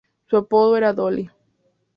[0.25, 1.29] Su apodo era ″Dolly".